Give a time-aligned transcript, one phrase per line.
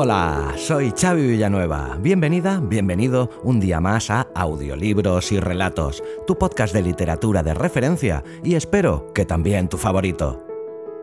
[0.00, 1.98] Hola, soy Xavi Villanueva.
[2.00, 8.22] Bienvenida, bienvenido un día más a Audiolibros y Relatos, tu podcast de literatura de referencia
[8.44, 10.46] y espero que también tu favorito.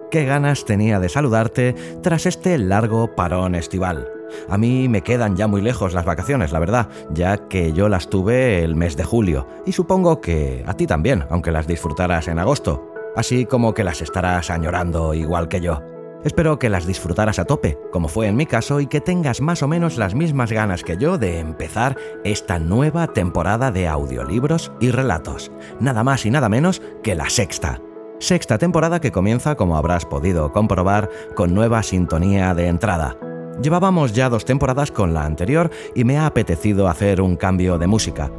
[0.10, 4.08] Qué ganas tenía de saludarte tras este largo parón estival.
[4.48, 8.10] A mí me quedan ya muy lejos las vacaciones, la verdad, ya que yo las
[8.10, 12.40] tuve el mes de julio, y supongo que a ti también, aunque las disfrutaras en
[12.40, 15.95] agosto, así como que las estarás añorando igual que yo.
[16.26, 19.62] Espero que las disfrutaras a tope, como fue en mi caso, y que tengas más
[19.62, 24.90] o menos las mismas ganas que yo de empezar esta nueva temporada de audiolibros y
[24.90, 25.52] relatos.
[25.80, 27.80] Nada más y nada menos que la sexta.
[28.20, 33.16] Sexta temporada que comienza, como habrás podido comprobar, con nueva sintonía de entrada.
[33.62, 37.86] Llevábamos ya dos temporadas con la anterior y me ha apetecido hacer un cambio de
[37.86, 38.32] música.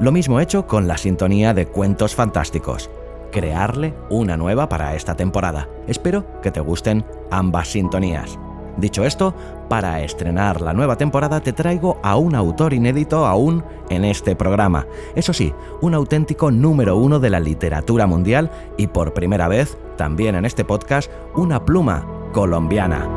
[0.00, 2.90] Lo mismo hecho con la sintonía de Cuentos Fantásticos
[3.30, 5.68] crearle una nueva para esta temporada.
[5.86, 8.38] Espero que te gusten ambas sintonías.
[8.78, 9.34] Dicho esto,
[9.68, 14.86] para estrenar la nueva temporada te traigo a un autor inédito aún en este programa.
[15.16, 20.36] Eso sí, un auténtico número uno de la literatura mundial y por primera vez, también
[20.36, 23.08] en este podcast, una pluma colombiana.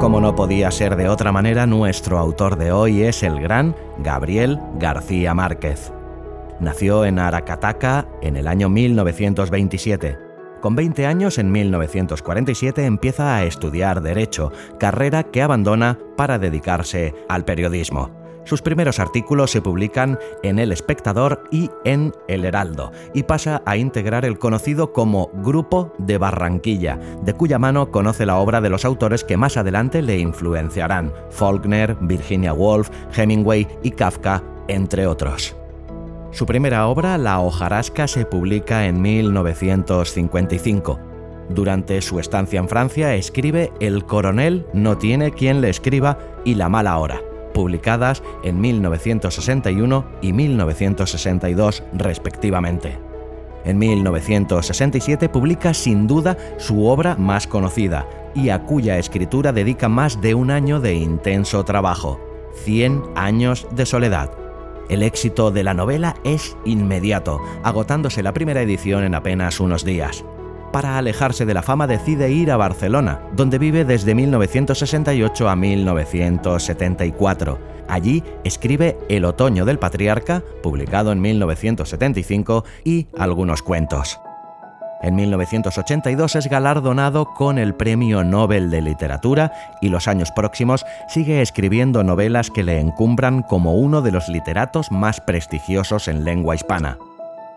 [0.00, 4.58] Como no podía ser de otra manera, nuestro autor de hoy es el gran Gabriel
[4.80, 5.92] García Márquez.
[6.62, 10.16] Nació en Aracataca en el año 1927.
[10.60, 17.44] Con 20 años, en 1947, empieza a estudiar Derecho, carrera que abandona para dedicarse al
[17.44, 18.12] periodismo.
[18.44, 23.76] Sus primeros artículos se publican en El Espectador y en El Heraldo, y pasa a
[23.76, 28.84] integrar el conocido como Grupo de Barranquilla, de cuya mano conoce la obra de los
[28.84, 35.56] autores que más adelante le influenciarán, Faulkner, Virginia Woolf, Hemingway y Kafka, entre otros.
[36.32, 40.98] Su primera obra, La hojarasca, se publica en 1955.
[41.50, 46.70] Durante su estancia en Francia escribe El coronel no tiene quien le escriba y La
[46.70, 47.20] mala hora,
[47.52, 52.98] publicadas en 1961 y 1962 respectivamente.
[53.66, 60.22] En 1967 publica sin duda su obra más conocida y a cuya escritura dedica más
[60.22, 62.18] de un año de intenso trabajo,
[62.64, 64.30] Cien años de soledad,
[64.92, 70.22] el éxito de la novela es inmediato, agotándose la primera edición en apenas unos días.
[70.70, 77.58] Para alejarse de la fama decide ir a Barcelona, donde vive desde 1968 a 1974.
[77.88, 84.20] Allí escribe El otoño del patriarca, publicado en 1975, y algunos cuentos.
[85.02, 91.42] En 1982 es galardonado con el Premio Nobel de Literatura y los años próximos sigue
[91.42, 96.98] escribiendo novelas que le encumbran como uno de los literatos más prestigiosos en lengua hispana.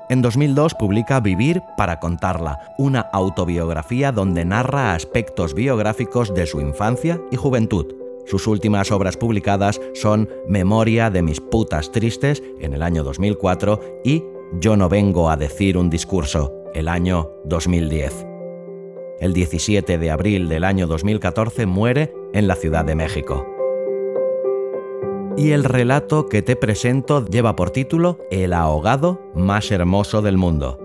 [0.10, 7.22] En 2002 publica Vivir para contarla, una autobiografía donde narra aspectos biográficos de su infancia
[7.32, 7.86] y juventud.
[8.26, 14.24] Sus últimas obras publicadas son Memoria de mis putas tristes en el año 2004 y
[14.60, 18.28] Yo no vengo a decir un discurso el año 2010.
[19.22, 23.48] El 17 de abril del año 2014 muere en la Ciudad de México.
[25.38, 30.78] Y el relato que te presento lleva por título El ahogado más hermoso del mundo.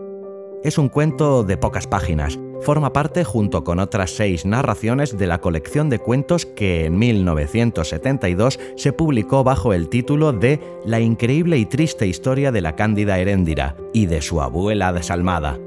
[0.63, 2.39] Es un cuento de pocas páginas.
[2.61, 8.61] Forma parte junto con otras seis narraciones de la colección de cuentos que en 1972
[8.77, 13.77] se publicó bajo el título de La increíble y triste historia de la cándida Heréndira
[13.93, 15.59] y de su abuela desalmada.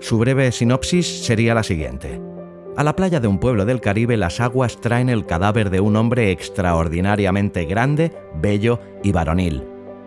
[0.00, 2.20] Su breve sinopsis sería la siguiente.
[2.76, 5.96] A la playa de un pueblo del Caribe las aguas traen el cadáver de un
[5.96, 9.64] hombre extraordinariamente grande, bello y varonil.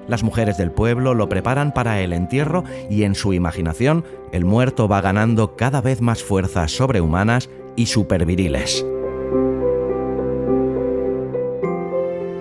[0.07, 4.87] Las mujeres del pueblo lo preparan para el entierro y en su imaginación el muerto
[4.87, 8.85] va ganando cada vez más fuerzas sobrehumanas y superviriles.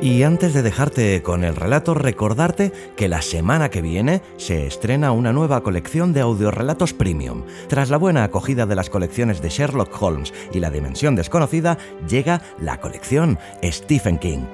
[0.03, 5.13] Y antes de dejarte con el relato, recordarte que la semana que viene se estrena
[5.13, 7.45] una nueva colección de audiorelatos premium.
[7.69, 11.77] Tras la buena acogida de las colecciones de Sherlock Holmes y La Dimensión Desconocida,
[12.09, 14.47] llega la colección Stephen King.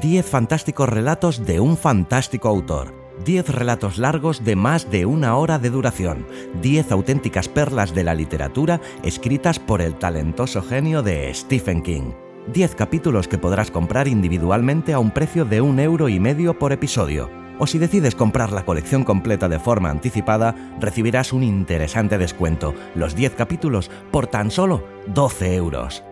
[0.00, 2.94] 10 fantásticos relatos de un fantástico autor
[3.24, 6.26] 10 relatos largos de más de una hora de duración,
[6.60, 12.25] 10 auténticas perlas de la literatura escritas por el talentoso genio de Stephen King.
[12.52, 16.72] 10 capítulos que podrás comprar individualmente a un precio de un euro y medio por
[16.72, 17.28] episodio.
[17.58, 23.16] O si decides comprar la colección completa de forma anticipada, recibirás un interesante descuento, los
[23.16, 26.04] 10 capítulos por tan solo 12 euros.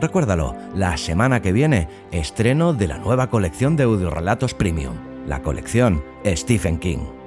[0.00, 4.94] Recuérdalo, la semana que viene, estreno de la nueva colección de audiorelatos premium,
[5.26, 7.23] la colección Stephen King.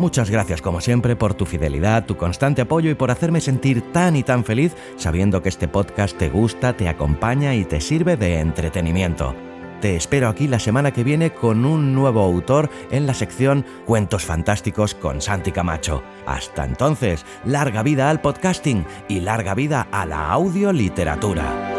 [0.00, 4.16] Muchas gracias como siempre por tu fidelidad, tu constante apoyo y por hacerme sentir tan
[4.16, 8.40] y tan feliz sabiendo que este podcast te gusta, te acompaña y te sirve de
[8.40, 9.36] entretenimiento.
[9.82, 14.24] Te espero aquí la semana que viene con un nuevo autor en la sección Cuentos
[14.24, 16.02] Fantásticos con Santi Camacho.
[16.24, 21.76] Hasta entonces, larga vida al podcasting y larga vida a la audioliteratura.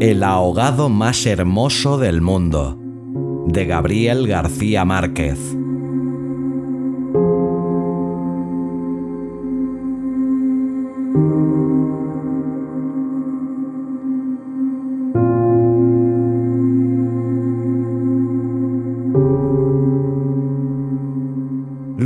[0.00, 2.78] El ahogado más hermoso del mundo,
[3.46, 5.57] de Gabriel García Márquez.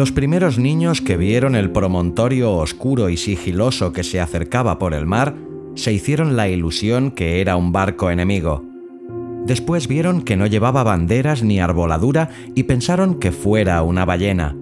[0.02, 5.06] Los primeros niños que vieron el promontorio oscuro y sigiloso que se acercaba por el
[5.06, 5.36] mar
[5.76, 8.64] se hicieron la ilusión que era un barco enemigo.
[9.46, 14.56] Después vieron que no llevaba banderas ni arboladura y pensaron que fuera una ballena.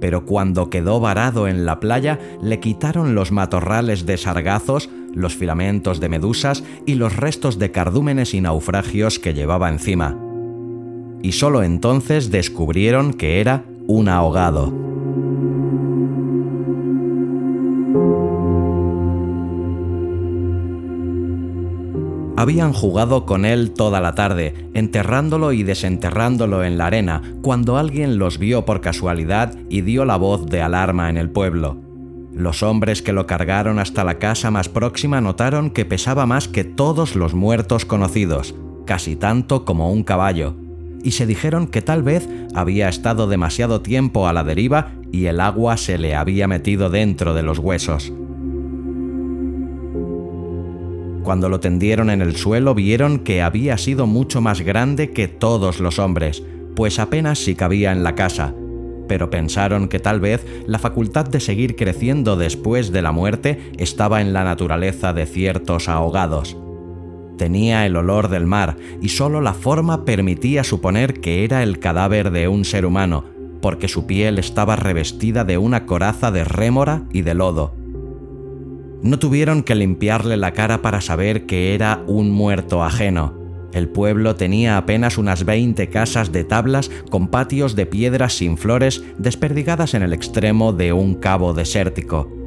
[0.00, 6.00] Pero cuando quedó varado en la playa, le quitaron los matorrales de sargazos, los filamentos
[6.00, 10.18] de medusas y los restos de cardúmenes y naufragios que llevaba encima.
[11.22, 14.70] Y solo entonces descubrieron que era un ahogado.
[22.36, 28.18] Habían jugado con él toda la tarde, enterrándolo y desenterrándolo en la arena, cuando alguien
[28.18, 31.78] los vio por casualidad y dio la voz de alarma en el pueblo.
[32.32, 36.62] Los hombres que lo cargaron hasta la casa más próxima notaron que pesaba más que
[36.62, 38.54] todos los muertos conocidos,
[38.84, 40.54] casi tanto como un caballo,
[41.02, 45.40] y se dijeron que tal vez había estado demasiado tiempo a la deriva y el
[45.40, 48.12] agua se le había metido dentro de los huesos.
[51.22, 55.78] Cuando lo tendieron en el suelo vieron que había sido mucho más grande que todos
[55.78, 56.42] los hombres,
[56.74, 58.54] pues apenas si cabía en la casa,
[59.08, 64.20] pero pensaron que tal vez la facultad de seguir creciendo después de la muerte estaba
[64.20, 66.56] en la naturaleza de ciertos ahogados.
[67.38, 72.32] Tenía el olor del mar y solo la forma permitía suponer que era el cadáver
[72.32, 73.24] de un ser humano,
[73.62, 77.74] porque su piel estaba revestida de una coraza de rémora y de lodo.
[79.02, 83.38] No tuvieron que limpiarle la cara para saber que era un muerto ajeno.
[83.72, 89.04] El pueblo tenía apenas unas 20 casas de tablas con patios de piedras sin flores
[89.18, 92.37] desperdigadas en el extremo de un cabo desértico.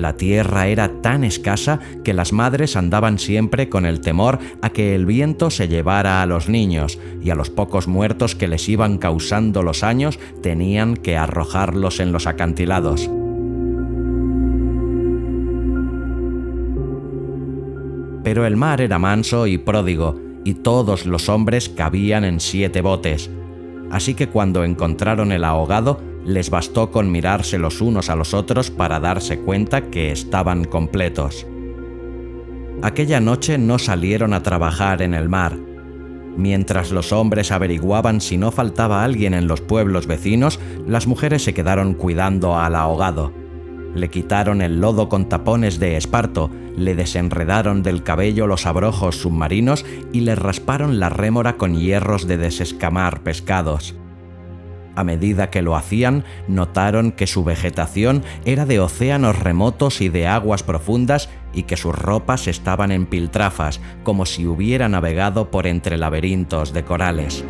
[0.00, 4.94] La tierra era tan escasa que las madres andaban siempre con el temor a que
[4.94, 8.98] el viento se llevara a los niños y a los pocos muertos que les iban
[8.98, 13.10] causando los años tenían que arrojarlos en los acantilados.
[18.22, 23.30] pero el mar era manso y pródigo, y todos los hombres cabían en siete botes.
[23.90, 28.70] Así que cuando encontraron el ahogado, les bastó con mirarse los unos a los otros
[28.70, 31.46] para darse cuenta que estaban completos.
[32.82, 35.56] Aquella noche no salieron a trabajar en el mar.
[36.36, 41.52] Mientras los hombres averiguaban si no faltaba alguien en los pueblos vecinos, las mujeres se
[41.52, 43.32] quedaron cuidando al ahogado.
[43.94, 49.84] Le quitaron el lodo con tapones de esparto, le desenredaron del cabello los abrojos submarinos
[50.12, 53.99] y le rasparon la rémora con hierros de desescamar pescados.
[54.96, 60.26] A medida que lo hacían, notaron que su vegetación era de océanos remotos y de
[60.26, 65.96] aguas profundas y que sus ropas estaban en piltrafas, como si hubiera navegado por entre
[65.96, 67.44] laberintos de corales.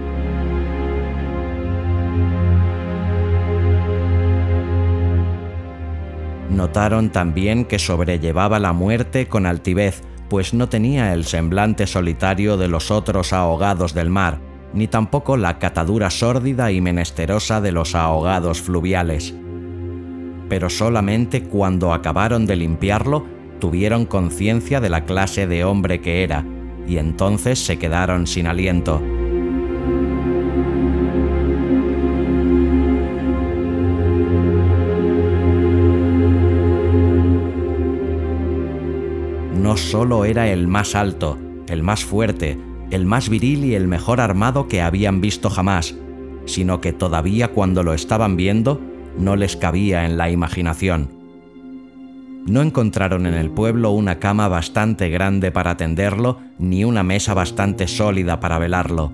[6.51, 12.69] Notaron también que sobrellevaba la muerte con altivez, pues no tenía el semblante solitario de
[12.69, 14.41] los otros ahogados del mar,
[14.73, 19.35] ni tampoco la catadura sórdida y menesterosa de los ahogados fluviales.
[20.49, 23.25] Pero solamente cuando acabaron de limpiarlo
[23.59, 26.45] tuvieron conciencia de la clase de hombre que era,
[26.87, 29.01] y entonces se quedaron sin aliento.
[39.55, 42.59] No solo era el más alto, el más fuerte,
[42.91, 45.95] el más viril y el mejor armado que habían visto jamás,
[46.47, 48.81] sino que todavía cuando lo estaban viendo
[49.19, 51.21] no les cabía en la imaginación.
[52.47, 57.87] No encontraron en el pueblo una cama bastante grande para atenderlo, ni una mesa bastante
[57.87, 59.13] sólida para velarlo.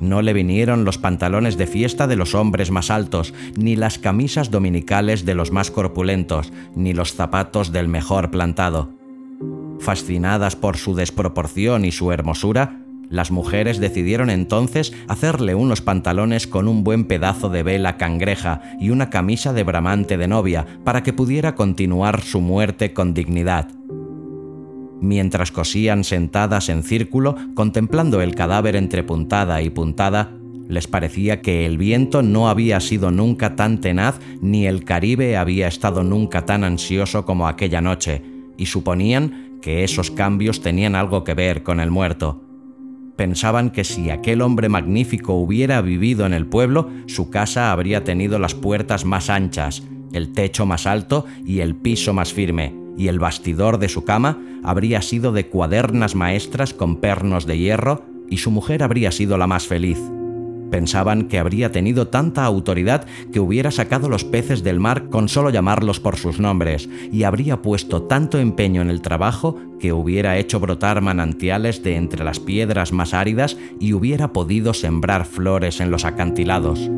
[0.00, 4.50] No le vinieron los pantalones de fiesta de los hombres más altos, ni las camisas
[4.50, 8.90] dominicales de los más corpulentos, ni los zapatos del mejor plantado.
[9.80, 16.68] Fascinadas por su desproporción y su hermosura, las mujeres decidieron entonces hacerle unos pantalones con
[16.68, 21.12] un buen pedazo de vela cangreja y una camisa de bramante de novia para que
[21.12, 23.68] pudiera continuar su muerte con dignidad.
[25.00, 30.30] Mientras cosían sentadas en círculo, contemplando el cadáver entre puntada y puntada,
[30.68, 35.68] les parecía que el viento no había sido nunca tan tenaz ni el Caribe había
[35.68, 38.22] estado nunca tan ansioso como aquella noche,
[38.56, 42.43] y suponían que esos cambios tenían algo que ver con el muerto.
[43.16, 48.38] Pensaban que si aquel hombre magnífico hubiera vivido en el pueblo, su casa habría tenido
[48.38, 53.18] las puertas más anchas, el techo más alto y el piso más firme, y el
[53.18, 58.50] bastidor de su cama habría sido de cuadernas maestras con pernos de hierro, y su
[58.50, 60.00] mujer habría sido la más feliz.
[60.74, 65.50] Pensaban que habría tenido tanta autoridad que hubiera sacado los peces del mar con solo
[65.50, 70.58] llamarlos por sus nombres, y habría puesto tanto empeño en el trabajo que hubiera hecho
[70.58, 76.04] brotar manantiales de entre las piedras más áridas y hubiera podido sembrar flores en los
[76.04, 76.90] acantilados.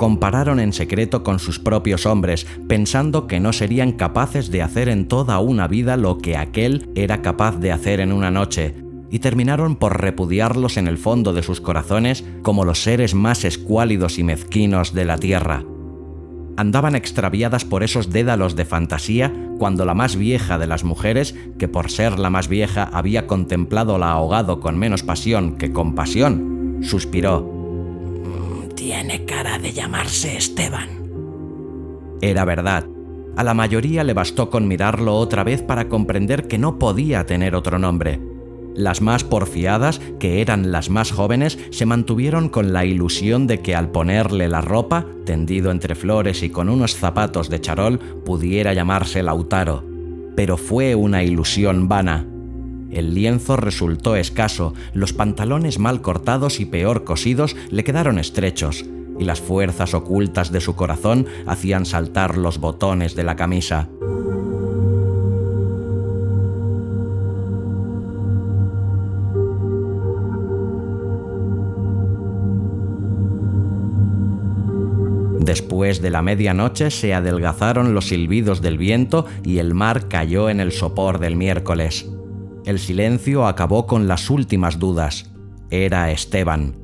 [0.00, 5.08] Compararon en secreto con sus propios hombres, pensando que no serían capaces de hacer en
[5.08, 8.74] toda una vida lo que aquel era capaz de hacer en una noche,
[9.10, 14.18] y terminaron por repudiarlos en el fondo de sus corazones como los seres más escuálidos
[14.18, 15.64] y mezquinos de la tierra.
[16.56, 21.68] Andaban extraviadas por esos dédalos de fantasía cuando la más vieja de las mujeres, que
[21.68, 27.59] por ser la más vieja había contemplado la ahogado con menos pasión que compasión, suspiró
[28.90, 30.88] tiene cara de llamarse Esteban.
[32.20, 32.88] Era verdad.
[33.36, 37.54] A la mayoría le bastó con mirarlo otra vez para comprender que no podía tener
[37.54, 38.20] otro nombre.
[38.74, 43.76] Las más porfiadas, que eran las más jóvenes, se mantuvieron con la ilusión de que
[43.76, 49.22] al ponerle la ropa, tendido entre flores y con unos zapatos de charol, pudiera llamarse
[49.22, 49.84] Lautaro.
[50.34, 52.26] Pero fue una ilusión vana.
[52.90, 58.84] El lienzo resultó escaso, los pantalones mal cortados y peor cosidos le quedaron estrechos,
[59.18, 63.88] y las fuerzas ocultas de su corazón hacían saltar los botones de la camisa.
[75.38, 80.60] Después de la medianoche se adelgazaron los silbidos del viento y el mar cayó en
[80.60, 82.06] el sopor del miércoles.
[82.66, 85.30] El silencio acabó con las últimas dudas.
[85.70, 86.76] Era Esteban.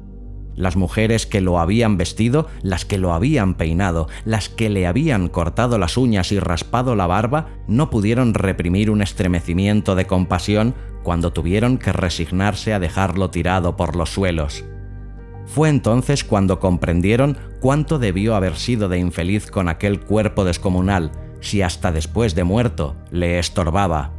[0.55, 5.29] Las mujeres que lo habían vestido, las que lo habían peinado, las que le habían
[5.29, 11.35] cortado las uñas y raspado la barba, no pudieron reprimir un estremecimiento de compasión cuando
[11.35, 14.65] tuvieron que resignarse a dejarlo tirado por los suelos.
[15.45, 21.61] Fue entonces cuando comprendieron cuánto debió haber sido de infeliz con aquel cuerpo descomunal, si
[21.61, 24.16] hasta después de muerto le estorbaba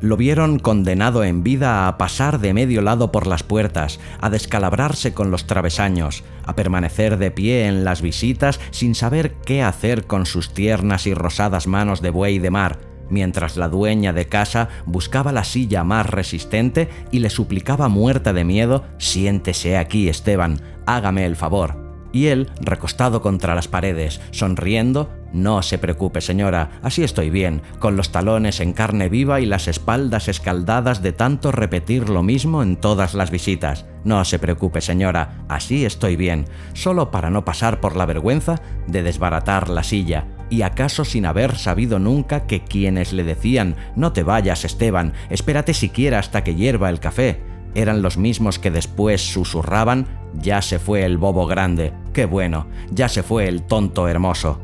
[0.00, 5.12] lo vieron condenado en vida a pasar de medio lado por las puertas, a descalabrarse
[5.14, 10.26] con los travesaños, a permanecer de pie en las visitas sin saber qué hacer con
[10.26, 12.78] sus tiernas y rosadas manos de buey de mar,
[13.10, 18.44] mientras la dueña de casa buscaba la silla más resistente y le suplicaba muerta de
[18.44, 25.62] miedo, siéntese aquí, Esteban, hágame el favor y él, recostado contra las paredes, sonriendo, no
[25.62, 30.28] se preocupe señora, así estoy bien, con los talones en carne viva y las espaldas
[30.28, 33.84] escaldadas de tanto repetir lo mismo en todas las visitas.
[34.04, 39.02] No se preocupe señora, así estoy bien, solo para no pasar por la vergüenza de
[39.02, 44.22] desbaratar la silla, y acaso sin haber sabido nunca que quienes le decían no te
[44.22, 47.42] vayas Esteban, espérate siquiera hasta que hierva el café,
[47.74, 53.08] eran los mismos que después susurraban ya se fue el bobo grande, qué bueno, ya
[53.08, 54.60] se fue el tonto hermoso.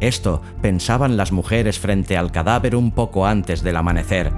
[0.00, 4.32] Esto pensaban las mujeres frente al cadáver un poco antes del amanecer.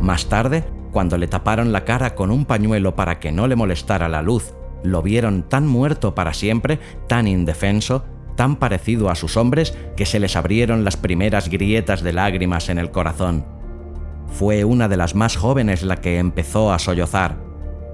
[0.00, 4.08] Más tarde, cuando le taparon la cara con un pañuelo para que no le molestara
[4.08, 8.04] la luz lo vieron tan muerto para siempre, tan indefenso,
[8.36, 12.78] tan parecido a sus hombres, que se les abrieron las primeras grietas de lágrimas en
[12.78, 13.46] el corazón.
[14.28, 17.36] Fue una de las más jóvenes la que empezó a sollozar.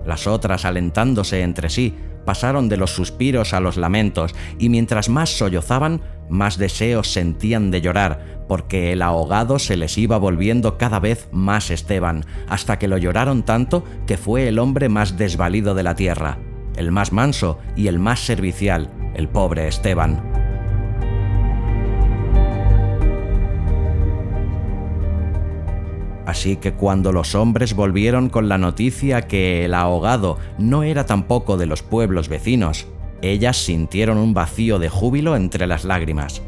[0.06, 1.94] Las otras, alentándose entre sí,
[2.24, 7.80] pasaron de los suspiros a los lamentos, y mientras más sollozaban, más deseos sentían de
[7.80, 12.98] llorar, porque el ahogado se les iba volviendo cada vez más Esteban, hasta que lo
[12.98, 16.38] lloraron tanto que fue el hombre más desvalido de la tierra,
[16.76, 20.22] el más manso y el más servicial, el pobre Esteban.
[26.30, 31.56] Así que cuando los hombres volvieron con la noticia que el ahogado no era tampoco
[31.56, 32.86] de los pueblos vecinos,
[33.20, 36.42] ellas sintieron un vacío de júbilo entre las lágrimas.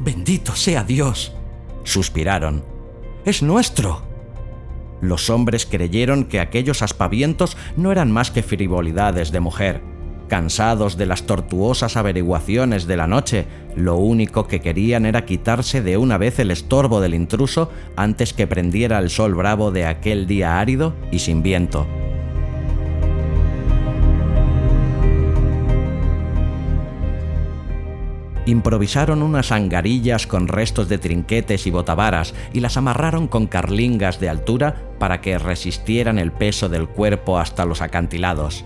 [0.00, 1.32] Bendito sea Dios,
[1.84, 2.64] suspiraron.
[3.24, 4.02] Es nuestro.
[5.00, 9.80] Los hombres creyeron que aquellos aspavientos no eran más que frivolidades de mujer,
[10.28, 15.96] Cansados de las tortuosas averiguaciones de la noche, lo único que querían era quitarse de
[15.96, 20.60] una vez el estorbo del intruso antes que prendiera el sol bravo de aquel día
[20.60, 21.86] árido y sin viento.
[28.44, 34.30] improvisaron unas angarillas con restos de trinquetes y botavaras y las amarraron con carlingas de
[34.30, 38.64] altura para que resistieran el peso del cuerpo hasta los acantilados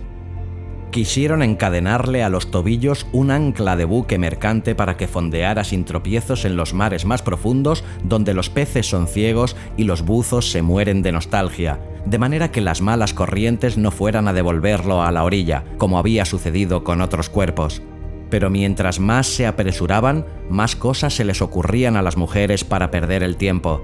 [0.92, 6.44] quisieron encadenarle a los tobillos un ancla de buque mercante para que fondeara sin tropiezos
[6.44, 11.02] en los mares más profundos donde los peces son ciegos y los buzos se mueren
[11.02, 15.64] de nostalgia, de manera que las malas corrientes no fueran a devolverlo a la orilla,
[15.78, 17.82] como había sucedido con otros cuerpos.
[18.28, 23.22] Pero mientras más se apresuraban, más cosas se les ocurrían a las mujeres para perder
[23.22, 23.82] el tiempo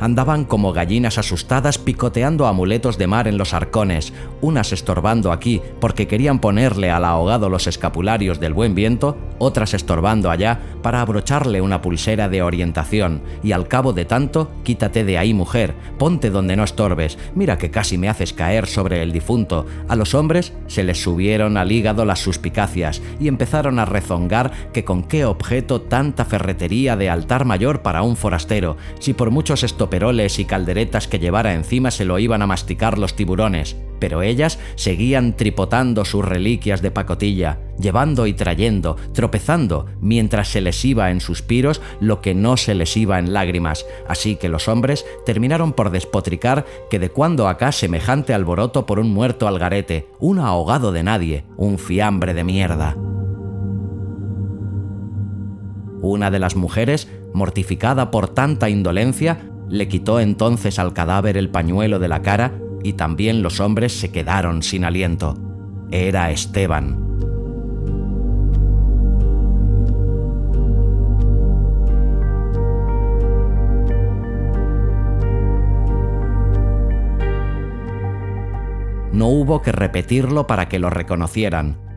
[0.00, 6.06] andaban como gallinas asustadas picoteando amuletos de mar en los arcones, unas estorbando aquí porque
[6.06, 11.82] querían ponerle al ahogado los escapularios del buen viento, otras estorbando allá para abrocharle una
[11.82, 16.64] pulsera de orientación, y al cabo de tanto, quítate de ahí mujer, ponte donde no
[16.64, 19.66] estorbes, mira que casi me haces caer sobre el difunto.
[19.88, 24.84] A los hombres se les subieron al hígado las suspicacias y empezaron a rezongar que
[24.84, 30.38] con qué objeto tanta ferretería de altar mayor para un forastero, si por muchos estoperoles
[30.38, 35.36] y calderetas que llevara encima se lo iban a masticar los tiburones pero ellas seguían
[35.36, 41.82] tripotando sus reliquias de pacotilla, llevando y trayendo, tropezando, mientras se les iba en suspiros
[42.00, 46.64] lo que no se les iba en lágrimas, así que los hombres terminaron por despotricar
[46.88, 51.78] que de cuando acá semejante alboroto por un muerto algarete, un ahogado de nadie, un
[51.78, 52.96] fiambre de mierda.
[56.00, 62.00] Una de las mujeres, mortificada por tanta indolencia, le quitó entonces al cadáver el pañuelo
[62.00, 62.52] de la cara
[62.82, 65.38] y también los hombres se quedaron sin aliento.
[65.92, 67.08] Era Esteban.
[79.12, 81.89] No hubo que repetirlo para que lo reconocieran.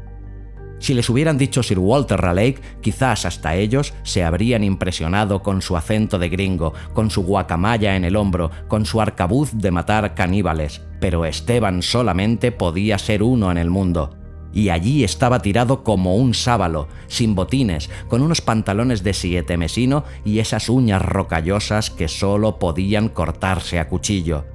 [0.84, 5.78] Si les hubieran dicho Sir Walter Raleigh, quizás hasta ellos se habrían impresionado con su
[5.78, 10.82] acento de gringo, con su guacamaya en el hombro, con su arcabuz de matar caníbales,
[11.00, 14.18] pero Esteban solamente podía ser uno en el mundo.
[14.52, 20.04] Y allí estaba tirado como un sábalo, sin botines, con unos pantalones de siete mesino
[20.26, 24.53] y esas uñas rocallosas que solo podían cortarse a cuchillo.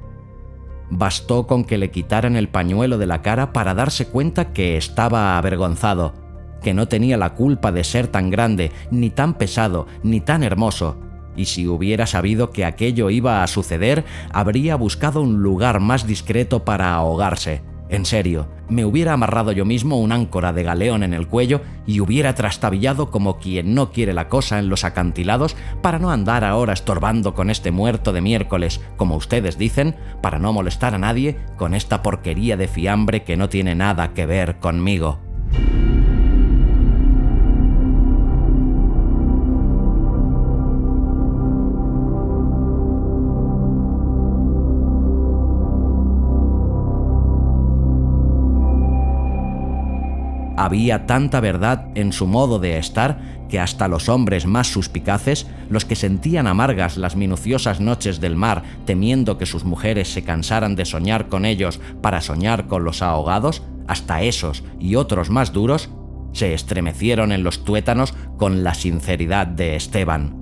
[0.90, 5.36] Bastó con que le quitaran el pañuelo de la cara para darse cuenta que estaba
[5.36, 6.14] avergonzado,
[6.62, 10.96] que no tenía la culpa de ser tan grande, ni tan pesado, ni tan hermoso,
[11.38, 16.64] y si hubiera sabido que aquello iba a suceder, habría buscado un lugar más discreto
[16.64, 17.62] para ahogarse.
[17.90, 22.00] En serio, me hubiera amarrado yo mismo un áncora de galeón en el cuello y
[22.00, 26.74] hubiera trastabillado como quien no quiere la cosa en los acantilados para no andar ahora
[26.74, 31.74] estorbando con este muerto de miércoles, como ustedes dicen, para no molestar a nadie con
[31.74, 35.18] esta porquería de fiambre que no tiene nada que ver conmigo.
[50.68, 55.86] Había tanta verdad en su modo de estar que hasta los hombres más suspicaces, los
[55.86, 60.84] que sentían amargas las minuciosas noches del mar temiendo que sus mujeres se cansaran de
[60.84, 65.88] soñar con ellos para soñar con los ahogados, hasta esos y otros más duros,
[66.34, 70.36] se estremecieron en los tuétanos con la sinceridad de Esteban.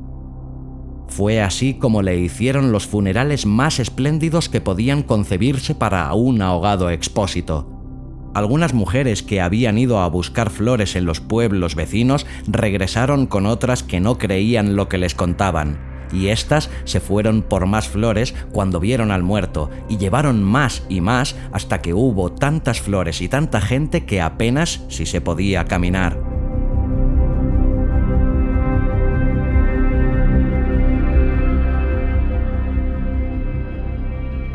[1.07, 6.91] Fue así como le hicieron los funerales más espléndidos que podían concebirse para un ahogado
[6.91, 7.76] expósito
[8.37, 13.83] Algunas mujeres que habían ido a buscar flores en los pueblos vecinos regresaron con otras
[13.83, 15.79] que no creían lo que les contaban,
[16.13, 21.01] y éstas se fueron por más flores cuando vieron al muerto, y llevaron más y
[21.01, 26.26] más hasta que hubo tantas flores y tanta gente que apenas si se podía caminar.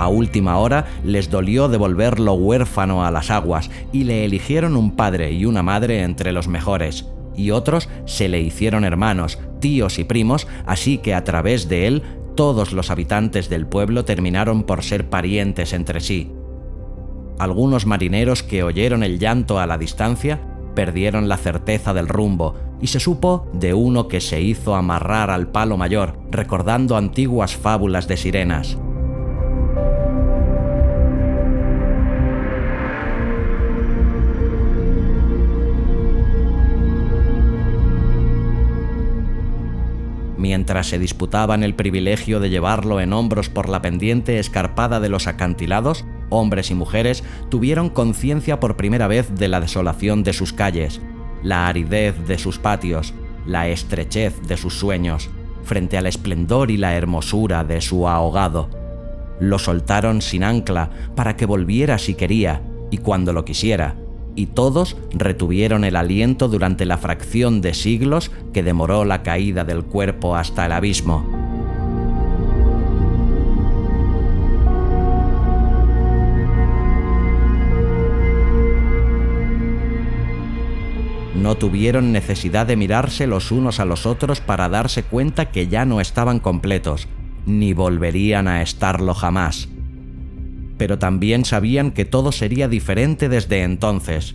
[0.01, 5.31] A última hora les dolió devolverlo huérfano a las aguas y le eligieron un padre
[5.31, 10.47] y una madre entre los mejores, y otros se le hicieron hermanos, tíos y primos,
[10.65, 12.01] así que a través de él
[12.35, 16.31] todos los habitantes del pueblo terminaron por ser parientes entre sí.
[17.37, 20.41] Algunos marineros que oyeron el llanto a la distancia
[20.73, 25.49] perdieron la certeza del rumbo y se supo de uno que se hizo amarrar al
[25.49, 28.79] palo mayor, recordando antiguas fábulas de sirenas.
[40.41, 45.27] Mientras se disputaban el privilegio de llevarlo en hombros por la pendiente escarpada de los
[45.27, 50.99] acantilados, hombres y mujeres tuvieron conciencia por primera vez de la desolación de sus calles,
[51.43, 53.13] la aridez de sus patios,
[53.45, 55.29] la estrechez de sus sueños,
[55.63, 58.67] frente al esplendor y la hermosura de su ahogado.
[59.39, 63.95] Lo soltaron sin ancla para que volviera si quería y cuando lo quisiera,
[64.35, 69.83] y todos retuvieron el aliento durante la fracción de siglos que demoró la caída del
[69.83, 71.25] cuerpo hasta el abismo.
[81.35, 85.85] No tuvieron necesidad de mirarse los unos a los otros para darse cuenta que ya
[85.85, 87.07] no estaban completos,
[87.47, 89.67] ni volverían a estarlo jamás
[90.81, 94.33] pero también sabían que todo sería diferente desde entonces,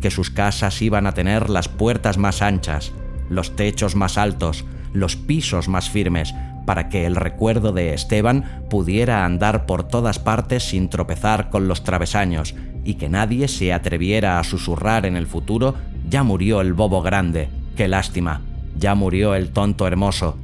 [0.00, 2.90] que sus casas iban a tener las puertas más anchas,
[3.30, 6.34] los techos más altos, los pisos más firmes,
[6.66, 11.84] para que el recuerdo de Esteban pudiera andar por todas partes sin tropezar con los
[11.84, 15.76] travesaños, y que nadie se atreviera a susurrar en el futuro,
[16.10, 18.40] ya murió el bobo grande, qué lástima,
[18.76, 20.38] ya murió el tonto hermoso,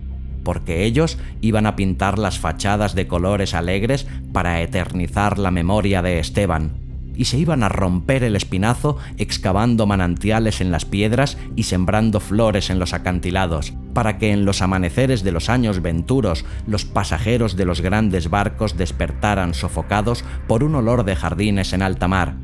[0.45, 6.21] porque ellos iban a pintar las fachadas de colores alegres para eternizar la memoria de
[6.21, 6.85] Esteban,
[7.17, 12.71] y se iban a romper el espinazo excavando manantiales en las piedras y sembrando flores
[12.71, 17.65] en los acantilados, para que en los amaneceres de los años venturos los pasajeros de
[17.65, 22.35] los grandes barcos despertaran sofocados por un olor de jardines en alta mar,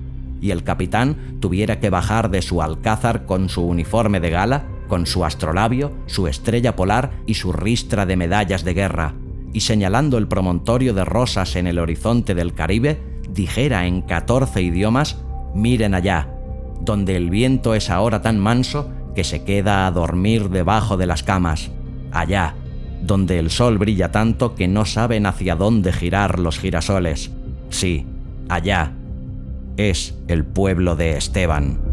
[0.40, 5.06] y el capitán tuviera que bajar de su alcázar con su uniforme de gala con
[5.06, 9.14] su astrolabio, su estrella polar y su ristra de medallas de guerra,
[9.54, 13.00] y señalando el promontorio de rosas en el horizonte del Caribe,
[13.30, 15.16] dijera en catorce idiomas,
[15.54, 16.28] miren allá,
[16.82, 21.22] donde el viento es ahora tan manso que se queda a dormir debajo de las
[21.22, 21.70] camas,
[22.12, 22.56] allá,
[23.00, 27.30] donde el sol brilla tanto que no saben hacia dónde girar los girasoles.
[27.70, 28.06] Sí,
[28.48, 28.92] allá.
[29.76, 31.89] Es el pueblo de Esteban.